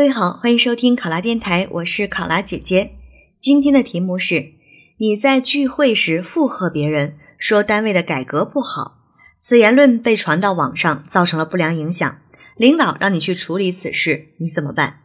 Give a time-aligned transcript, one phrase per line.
[0.00, 2.92] 各位好，欢迎收听考拉电台，我是考拉姐姐。
[3.38, 4.54] 今天的题目是：
[4.96, 8.96] 你在聚会时附和别人，说单位的改革不好，
[9.42, 12.18] 此言论被传到网上，造成了不良影响。
[12.56, 15.00] 领导让你去处理此事，你怎么办？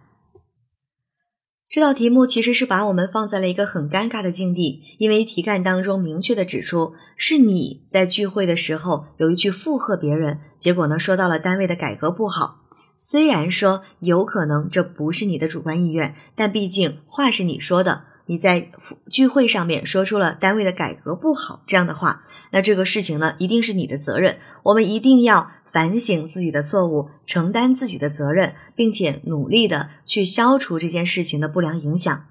[1.68, 12.62] 这道题目其实是把我们放在了一个很尴尬的境地，因为题干当中明确的指出，是你在聚会的时候有一句附和别人，结果呢说到了单位的改革不好。
[13.08, 18.72] 虽然说有可能这不是你的主观意愿，但毕竟话是你说的，你在
[19.12, 24.40] 聚会上面说出了单位的改革不好这样的话，那这个事情呢一定是你的责任。
[24.64, 32.26] 我们一定要反省自己的错误，承担自己的责任，并且努力的去消除这件事情的不良影响。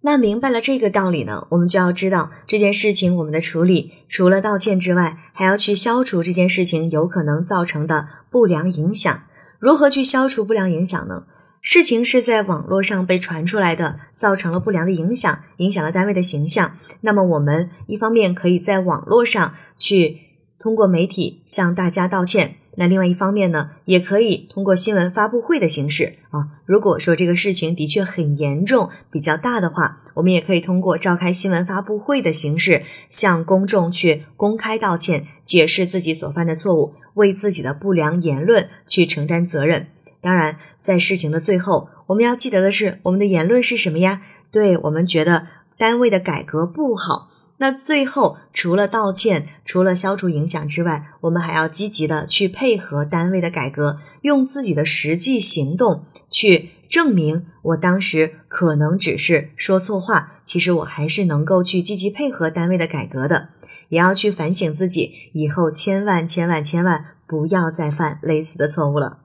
[0.00, 9.24] 那明白了这个道理呢，我们就要知道这件事情我们的处理，除了道歉之外，还要去消除这件事情有可能造成的不良影响。
[9.64, 11.24] 如何去消除不良影响呢？
[11.62, 16.76] 事情是在网络上被传出来的，造成了不良的影响，影响了单位的形象。
[17.00, 20.20] 那么我们一方面可以在网络上去
[20.58, 22.56] 通过媒体向大家道歉。
[22.76, 26.48] 那另外一方面呢，也可以通过新闻发布会的形式啊。
[26.66, 39.88] 如果说这个事情的确很严重、比较大的话，我们也可以通过召开新闻发布会的形式，向公众去公开道歉，解释自己所犯的错误，为自己的不良言论去承担责任。
[40.20, 44.22] 当然，在事情的最后，我们要记得的是，我们的言论是什么呀？
[44.50, 47.28] 对我们觉得单位的改革不好。
[47.58, 63.50] 那最后，除了道歉，除了消除影响之外，我们还要积极的去配合单位的改革，用自己的实际行动去证明，我当时可能只是说错话，其实我还是能够去积极配合单位的改革的。
[63.90, 69.18] 也要去反省自己，以后千万千万千万不要再犯类似的错误了。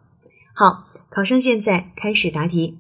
[0.54, 2.78] 好，考生现在开始答题。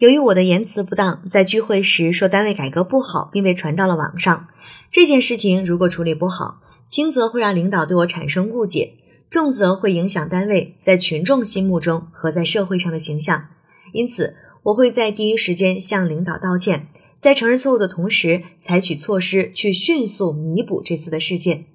[0.00, 4.48] 由于我的言辞不当，在聚会时说单位改革不好，并被传到了网上。
[4.90, 8.94] 这件事情如果处理不好，轻则会让领导对我产生误解，
[9.28, 13.48] 重则会影响单位在群众心目中和在社会上的形象。
[13.92, 16.88] 因此，我会在第一时间向领导道歉，
[17.18, 21.66] 在承认错误的同时，采取措施去迅速弥补这次的事件。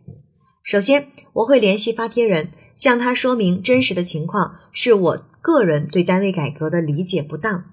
[0.63, 7.65] 首先，我会联系发帖人，向他说明真实的情况是我个人对单位改革的理解不当。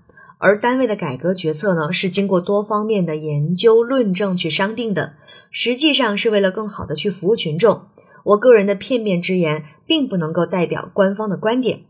[0.44, 5.14] 而单位的改革决策呢，是经过多方面的研究论证去商定的，
[5.52, 7.82] 实际上是为了更好的去服务群众。
[8.24, 11.84] 我个人的片面之言，并不能够代表官方的观点。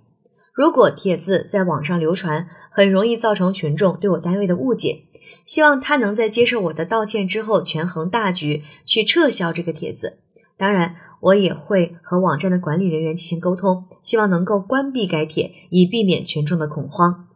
[0.53, 5.05] 如果帖子在网上流传，很容易造成群众对我单位的误解。
[5.47, 10.19] 希望他能在接受我的道歉之后，权衡大局，去撤销这个帖子。
[10.59, 17.29] 当然，我也会和网站的管理人员进行沟通，希望能够关闭该帖，以避免群众的恐慌。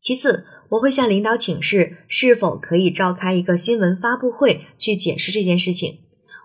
[0.00, 5.98] 其次，我会向领导请示，是否可以召开一个新闻发布会去解释这件事情。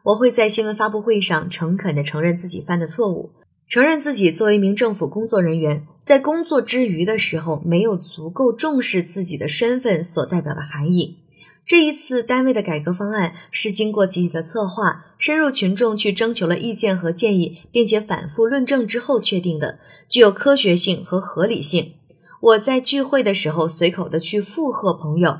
[0.05, 3.31] 我会在新闻发布会上诚恳地承认自己犯的错误，
[3.67, 11.19] 承认自己作为一名政府工作人员，在工作之余的时候没有足够重视自己的身份所代表的含义。
[11.65, 21.93] 这一次单位的改革方案是经过集体的策划，深入群众去征求了意见和建议，并且反复论证之后确定的，具有科学性和合理性。
[22.43, 25.39] 我在聚会的时候随口的去附和朋友，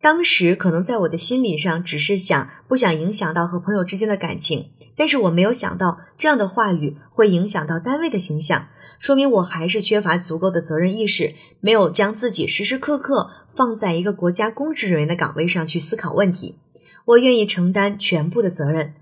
[0.00, 8.66] 当时可能在我的心理上只是想不想影响到和朋友之间的感情，但是我没有想到这样的话语会影响到单位的形象，
[8.98, 16.58] 说明我还是缺乏足够的责任意识，没有将自己时时刻刻放在一个国家公职人员的岗位上去思考问题。
[17.04, 18.94] 我愿意承担全部的责任，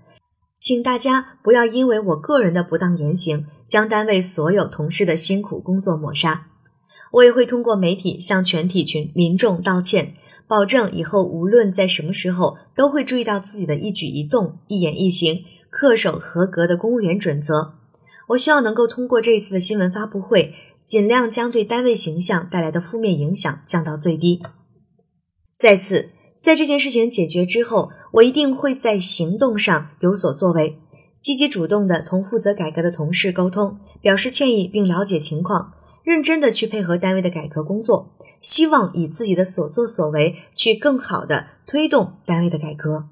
[0.59, 6.49] 请大家不要因为我个人的不当言行，将单位所有同事的辛苦工作抹杀。
[7.11, 10.13] 我也会通过媒体向全体群民众道歉，
[10.47, 17.73] 保证以后无论在什么时候都会注意到自己的一举一动、一言一行，恪守合格的公务员准则。
[18.29, 20.53] 我希望能够通过这一次的新闻发布会，
[20.85, 24.41] 尽量将对单位形象带来的负面影响降到最低。
[25.57, 30.77] 再次，在这件事情解决之后，我一定会在行动上有所作为，
[31.19, 35.73] 积极主动的同负责改革的同事沟通，表示歉意并了解情况。
[36.03, 43.09] 认真的去配合单位的改革工作，希望以自己的所作所为去更好的推动单位的改革。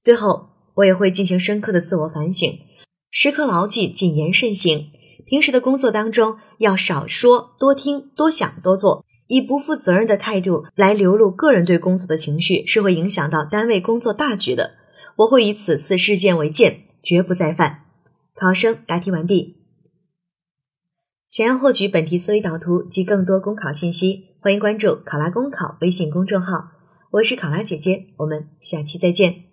[0.00, 2.60] 最后，我也会进行深刻的自我反省，
[3.10, 4.90] 时刻牢记谨言慎行。
[5.26, 14.76] 平时的工作当中，要少说多听多想多做，以不负责任的态度来流露个人对工作的情绪，是会影响到单位工作大局的。
[15.16, 17.82] 我会以此次事件为鉴，绝不再犯。
[18.34, 19.57] 考生答题完毕。
[21.28, 26.70] 想要获取本题思维导图及更多公考信息，欢迎关注“考拉公考”微信公众号。
[27.10, 29.47] 我是考拉姐姐，我们下期再见。